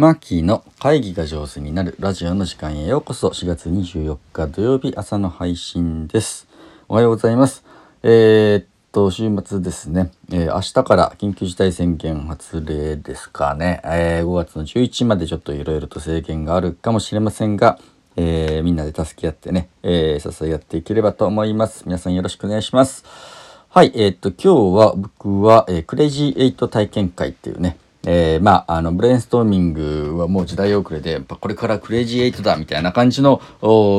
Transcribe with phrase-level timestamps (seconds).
[0.00, 3.28] マーキーの会議が上手になるラジオの時間へようこそ。
[3.28, 6.48] 4月24日土曜日朝の配信です。
[6.88, 7.66] おはようございます。
[8.02, 17.78] えー、っと週末ですね、えー、明日から緊急事態宣言発令ですかね、えー、5月の11までちょっといろいろと制限があるかもしれませんが
[18.16, 21.82] え、みんなで助け合ってね、えー、支え合っていければと思います。
[21.84, 23.04] 皆さんよろしくお願いします。
[23.68, 27.76] はい、え、っと、今日は僕は、え、クレイジーエイト体験会っていうね、
[28.06, 33.42] えー、まあ、あの、ブレインストーミングはもう時代遅れで、これから Crazy Eight だみたいな感じの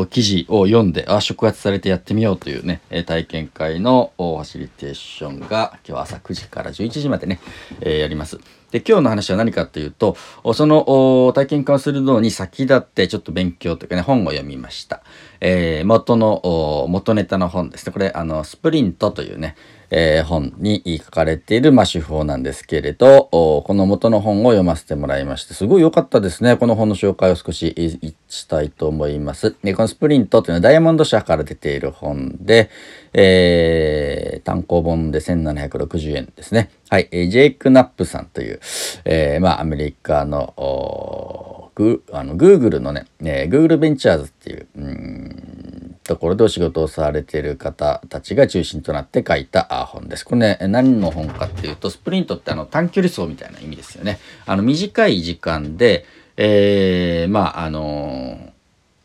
[0.10, 7.40] 記事を読んで、あ、触発されてやってみようというね、体験会のファシリテーションが今日朝9時から11時までね、
[7.82, 8.40] えー、やります。
[8.72, 10.18] で、今日の話は何かというと、
[10.54, 15.04] その体験会をするのに先立ってちょっと勉強というかね、本を読みました。
[15.42, 17.92] えー、元の、元ネタの本ですね。
[17.92, 19.56] これ、あの、スプリントというね、
[19.94, 26.56] えー、本に書かれている、まあ、手法なんですけれど、この元の本を読ませてもらいまして、すごい良かったですね。
[26.56, 27.76] この本の紹介を少し
[28.30, 29.56] したいと思います。
[29.62, 32.70] でこのスプリントというのはダイヤモンド社から出ている本で、
[33.14, 36.70] えー、単行本で1760円ですね。
[36.90, 38.60] はい、えー、ジェイク・ナップさんという、
[39.04, 40.54] えー、まあ、アメリカの、
[41.76, 45.62] グあの Google のね、えー、Google ベンチャーズっていう、うん
[46.04, 50.26] ところでお仕事をされている方たちが中心となって書いた本です。
[50.26, 54.20] これね、何の本かっていうと、スプリントってあの短距離走みたいな意味ですよね。
[54.46, 56.06] あの短い時間で、
[56.38, 58.52] えー、まあ、あの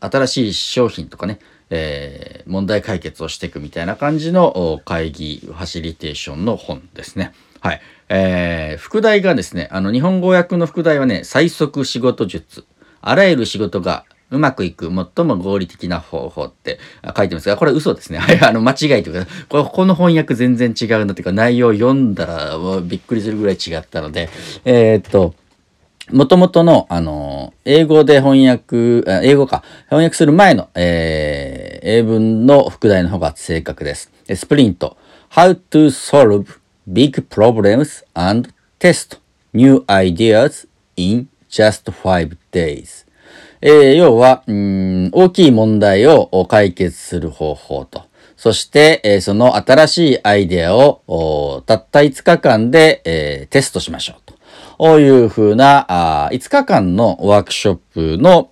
[0.01, 7.31] ー、新しい商品とかね、えー、問題解決をしていくみたいな感じの会議、ファシリテーションの本ですね。
[7.61, 7.81] はい。
[8.09, 12.65] えー、副題がですね、あの、日本語訳の副題はね、最速仕事術。
[13.01, 16.79] あらゆる仕事がうまくいく最も合理的な方法って
[17.15, 18.17] 書いてますが、これ嘘ですね。
[18.17, 24.29] はい、あの、間違いというか、これ、この翻訳全然違うなっていうか、内容読んだらびっくりするぐらい違ったので、
[24.65, 25.33] えー、っと、
[26.11, 34.11] もともとの、あの、英語で翻訳、英語か、翻訳する前の、えー、英文の副題の方が正確です。
[34.33, 34.97] スプリント。
[35.31, 36.45] How to solve
[36.91, 39.19] big problems and test
[39.53, 43.05] new ideas in just five days.
[43.59, 48.03] えー、要は、うん、大きい問題を解決する方法と、
[48.35, 54.37] そして、えー、その新しいアイデアをたった5日間で、えー、テストしましょうと。
[54.77, 55.85] こういうふうな
[56.25, 58.49] あ5日間のワークショッププの、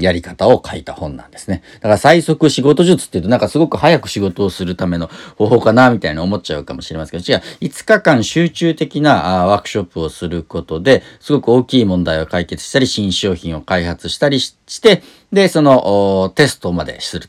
[0.00, 1.62] やり方を書いた本なんですね。
[1.74, 15.02] だから最速仕事術っていうとなんかすごく早く仕事をするための方法かなみたいな思っちゃうかもしれませんけど、違う、5日間集中的なあワークショップをすることですごく大きい問題を解決したり、新商品を開発したりして、
[15.32, 17.28] で、そのテストまでする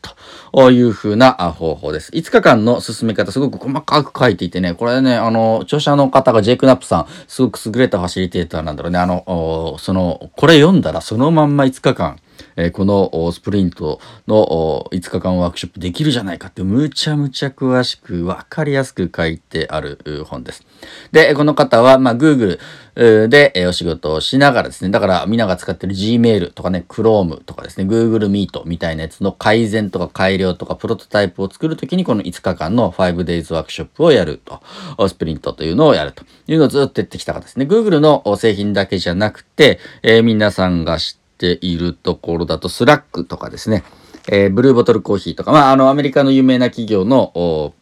[0.53, 2.11] というふうな方法です。
[2.11, 8.99] 5日間の進め方すごく細かく書いていてね、これね、あの、著者の方がジェイク・ナップさん、すごく優れたファシリテーターなんだろうね。
[8.99, 12.19] あの、その、これ読んだらそのまんまま5日間、
[12.55, 20.65] えー、このスプリントの5日間ワークショップできるじゃないかってむちゃむちゃ詳しくわかりやすく書いてある本です。
[21.11, 22.59] で、この方は、まあ、Google
[22.95, 34.61] でお仕事をしながらですね、だからみんなが使ってる Gmail とかね、Chrome とかですね、Google Meet みたいなやつの改善とか改良とかプロトタイプを作るときにこの5日間の 5 days ワークショップをやると、
[35.07, 37.65] スプリントというのをやるというのをずっとやってきた方ですね。
[37.65, 43.83] Google の製品だけじゃなくて、えー、皆さんが知ってているところだと、 Slack とかですね、
[44.27, 47.73] えー、ブルーボトルコーヒーとか、まあ、あの、アメリカの有名な企業の、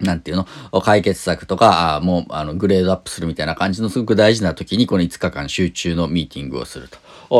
[0.00, 0.46] なんていうの？
[0.80, 6.98] 解決策とか、もう、あの、グレードアップするみたいな感じのすごく大事な時に、この5日間集中のミーティングをすると。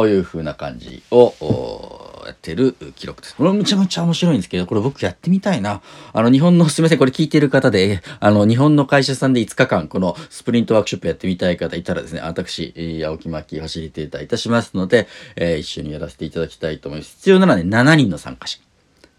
[0.09, 3.37] いうふうな感じを、やってる記録です。
[3.37, 5.83] これめちゃめちゃ面白いんですけど、これ僕やってみたいな。
[6.13, 17.17] あの、日本の、 すみません、これ聞いてる方で、あの、日本の会社さんで5日間、このスプリントワークショップやってみたい方いたらですね、私、青木巻ファシリテーターいたしますので、えー、一緒にやらせていただきたいと思います。
[17.17, 18.59] 必要ならね、7人の参加者。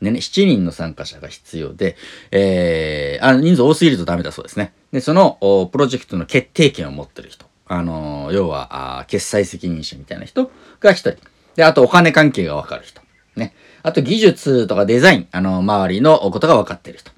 [0.01, 1.95] ね、7人の参加者が必要で、
[2.31, 4.73] えー、あの、人数多すぎるとダメだそうですね。
[4.91, 5.37] で、その、
[5.72, 7.45] プロジェクトの決定権を持ってる人。
[7.67, 11.34] あの、要は、決済責任者みたいな人が1人。
[11.55, 13.02] で、あとお金関係がわかる人。
[13.35, 13.53] ね。
[13.84, 17.11] あと技術とかデザイン、あの、周りのことが分かってる人。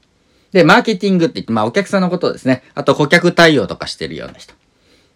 [0.52, 2.64] で、マーケティングって言って、まあお客さんのことですね。
[2.74, 4.54] あと顧客対応とかしてるような人。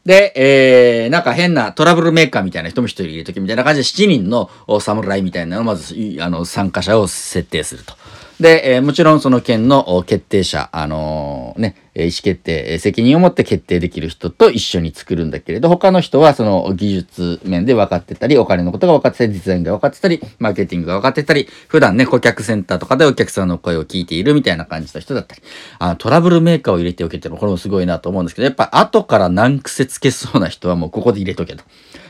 [0.05, 7.93] で、えー、なんか変なトラブルメーカーみたいな人も一人いるときみたいな感じで7人の侍みたいなのをまず、あの、参加者を設定すると。
[8.41, 25.43] で、えー、もちろんその件の決定者、あのー、ね、意思決定、責任を持って決定できる人と一緒に作るんだけれど、他の人はその技術面で分かってたり、お金のことが分かってたり、デザインが分かってたり、マーケティングが分かってたり、普段ね、顧客センターとかでお客さんの声を聞いているみたいな感じの人だったり、
[25.77, 31.63] あトラブルメーカーを入れておけっていうのこれもすごいなと思うんですけど、やっぱ後から難癖つけそうな人はもうここで入れとけと。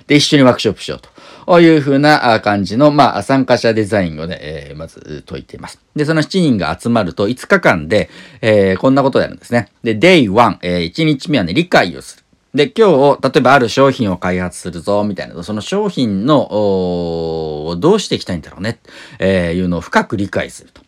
[0.07, 1.10] で、一緒にワークショップしようと。
[1.51, 5.80] こういう風な感じの、まあ、参加者デザインをね、えー、まず解いています。
[5.98, 8.10] で、その7人が集まると5日間で、
[8.42, 9.70] えー、こんなことをやるんですね。
[9.84, 12.24] で、Day1、えー、1日目はね、理解をする。
[12.54, 18.80] で、今日、例えばある商品を開発するぞ、みたいな、その商品の、どうしていきたいんだろうね、
[19.20, 20.81] えー、いうのを深く理解すると。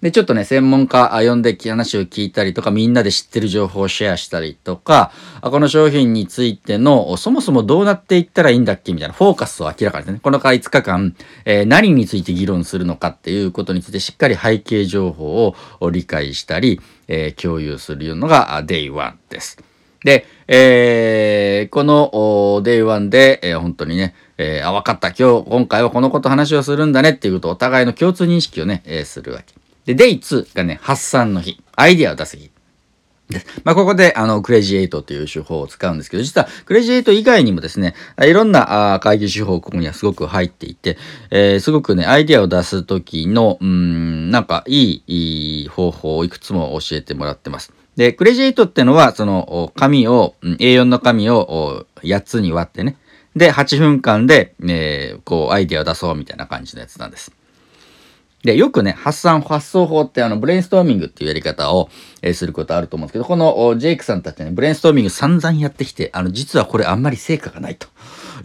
[0.00, 5.10] で、ちょっとね、専門家呼んで話を聞いたりとか、みんなで知ってる情報をシェアしたりとか、
[5.42, 10.20] この商品についての、そもそもどうなっていったらいいんだっけみたいなフォーカスを明らかにですね。
[10.22, 19.58] この5日間、えー、何について議論するのかっていうことについてしっかり背景情報を理解したり、えー、共有するのが Day1 です。
[20.04, 22.08] で、えー、この
[22.62, 25.08] Day1 で、えー、本当にね、えー、あ、わかった。
[25.08, 29.67] 今日、今回はこのこと話をするんだねっていうことをお互いの共通認識をね、えー、するわけ。
[29.88, 31.62] で、デイ2がね、発散の日。
[31.74, 32.50] アイディアを出す日。
[33.30, 40.98] でまあ、ここで、あの、 Crazy Eight という手法を使うんですけど、実は、 Crazy Eight 以外にもですね、いろんなあ会議手法、ここにはすごく入っていて、
[41.30, 47.72] えー、すごくね、アイディアを出すときの、うん、なんか、いい、いい方法をいくつも教えてもらってます。
[47.96, 52.98] で、 Crazy Eight ってのは、その、紙を、A4 の紙を8つに割ってね、
[53.36, 57.32] で、8分間で、えー、こう、アイディアを出そうみたいな感じのやつなんです。
[58.44, 61.88] で、よくね、発散、発想法ってあの、ブレインストーミングっていうやり方を、
[62.22, 67.88] えー、することあると思うんですけど、このジェイクさんたちね、ブレインストーミング散々やってきて、あの、実はこれあんまり成果がないと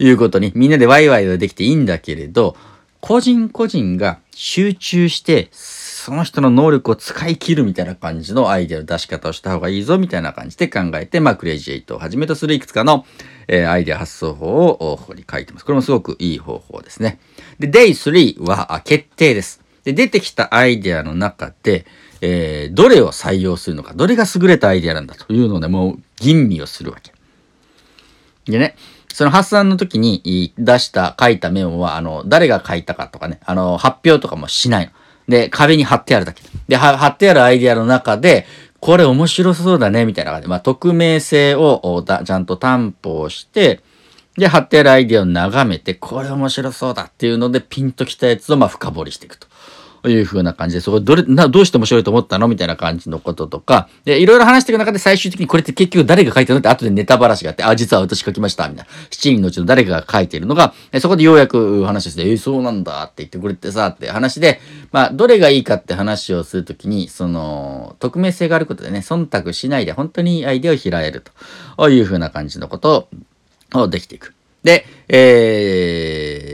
[0.00, 2.56] いうことに、みんなでワイワイはできていいんだけれど、
[3.00, 13.06] 個人個人が集中して、その人の能力を使い切るみたいな感じのアイデアの出し方をした方がいいぞみたいな感じで考えて、まあ、 Crazy Eight をはじめとするいくつかの、
[13.48, 15.64] えー、アイデア発想法をここに書いてます。
[15.64, 17.20] これもすごくいい方法ですね。
[17.58, 19.63] で、Day3 は決定です。
[19.84, 21.86] で、出てきたアイデアの中で、
[22.20, 27.12] えー、どれを採用するのか、どれが優れたアイデアなんだというので、もう吟味をするわけ。
[28.50, 28.76] でね、
[29.12, 34.92] その発散の時に出した、書いたメモは、あの、誰が書いたかとかね、あの、発表とかもしないの。
[35.28, 36.42] で、壁に貼ってあるだけ。
[36.68, 38.46] で、貼ってあるアイデアの中で、
[38.80, 43.80] これ面白そうだね、みたいな感じで、まあ、匿名性をちゃんと担保して、
[44.36, 49.46] で、貼ってあるアイデアを眺めて、これ面白そうだっていうので、ピンときたやつを、まあ、深掘りしていくと。
[50.08, 52.48] いう風な感じで、そこどれ、な、どうして面白いと思ったの？
[52.48, 56.58] みたいな感じのこととか、で、いろいろ話していく中で最終的にこれって結局誰が書いてるの？
[56.60, 58.90] って後でネタばらしがあって、あ、実は私書きました、みたいな。
[59.10, 64.60] 7人のうちの誰かが書いているのが、そこでようやく話して、えー、そうなんだって言ってくれてさ、って話で、
[64.92, 71.32] まあ、どれがいいかって話をするときに、その、匿名性があることでね、忖度しないで本当にアイデアを開えると。
[71.88, 73.08] いう風な感じのこと
[73.74, 74.34] をできていく。
[74.62, 76.53] で、え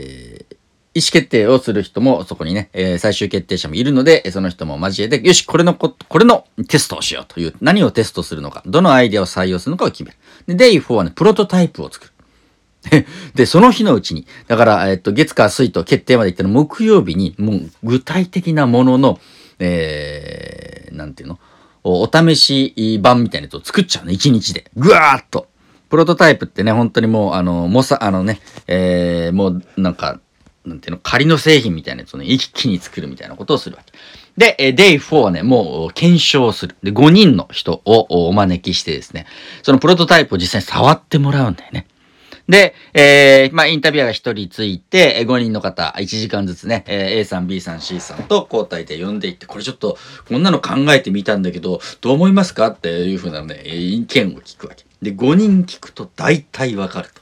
[0.93, 10.17] 意思決定をする人もそこにね、えー、最終決定者もいるので、その人も交えて、よし、これのこ、これのテストをしようという、何をテストするのか、どのアイデアを採用するのかを決める。
[10.47, 13.05] で、デイ4はね、プロトタイプを作る。
[13.35, 19.19] で、その日のうちに、だから、えっと、月火水と決定まで行ったの木曜日に、もう具体的なものの、
[19.59, 21.39] えー、なんていうの？
[21.83, 24.69] お試し版みたいなやつを作っちゃうの、一日で。
[24.75, 25.47] ぐわーっと。
[25.89, 30.19] プロトタイプってね、本当にもう、あの、もさ、あのね、えー、もう、なんか、
[30.65, 33.93] なんていうの、仮の製品みたいなやつをね、一気に作るみたいなことをするわけ。
[34.37, 36.75] で、え、デイ4はね、もう検証する。
[36.83, 39.25] で、5人の人をお招きしてですね、
[39.63, 41.87] そのプロトタイプを実際に触ってもらうんだよね。
[42.47, 49.97] で、えー、まあ、インタビュアーが1人ついて、5人の方、1時間ずつね、えー、A さん、B さん、C さんと交代で呼んでいって、これちょっと、
[50.27, 52.67] こんなの考えてみたんだけど、どう思いますか？
[52.67, 54.83] っていうふうなね、意見を聞くわけ。
[55.01, 57.20] で、5人聞くと大体わかると。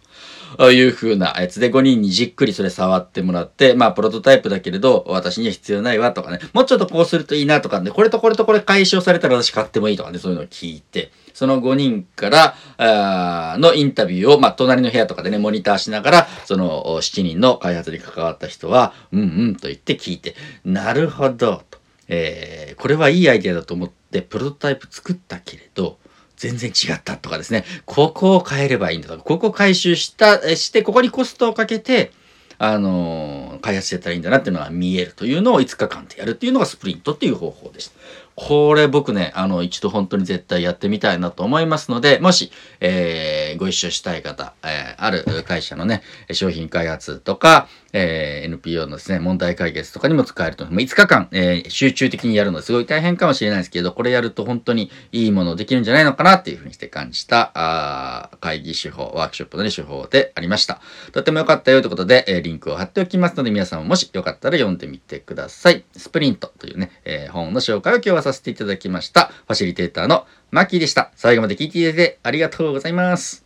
[0.72, 21.80] いう風なやつで5人にじっくりそれ触ってもらって、まあプロトタイプだけれど私には必要ないわとかね、もうちょっとこうするといいなとかね、これとこれとこれ解消されたら私買ってもいいとかね、そういうのを聞いて、その5人からあのインタビューを、まあ隣の部屋とかでね、モニターしながら、その7人の開発に関わった人は、うんうんと言って聞いて、なるほど、と。
[22.10, 26.00] えー、これはいいアイデアだと思ってプロトタイプ作ったけれど、
[26.40, 32.12] 全然違ったとかですね、ここを変えればいいんだとか、ここを回収した、して、ここにコストをかけて、
[32.58, 38.00] あのー、開発してたらいいんだなっていうのが見えるというのを5日間でやるっていうのがスプリントっていう方法でした。
[38.40, 50.66] これ僕ね、あの、一度本当に絶対やってみたいなと思いますので、もし、えー、ご一緒したい方、えー、ある会社のね、商品開発とか、えー、NPO のですね、問題解決とかにも使えると。
[50.66, 60.82] 5日間、えー、集中的にやるのすごい大変かもしれないですけど、これやると本当にいいものできるんじゃないのかなっていうふうにして感じた、あ会議手法、ワークショップの、ね、手法でありました。
[61.12, 65.84] とっても良かったよということで、えー、リンクを貼っておきますので、皆さんももしよかったら読んでみてください。
[65.98, 69.28] スプリントというね、えー、本の紹介を今日はさせていただきました。
[69.28, 71.12] ファシリテーターのマッキーでした。
[71.16, 73.46] 最後まで聞いていただいてありがとうございます。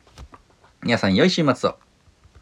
[0.83, 1.92] 皆さん良い週末を。